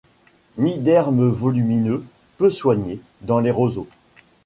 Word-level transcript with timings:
Nid 0.57 0.81
d'herbe 0.81 1.21
volumineux, 1.27 2.03
peu 2.39 2.49
soigné, 2.49 2.99
dans 3.21 3.39
les 3.39 3.51
roseaux. 3.51 3.85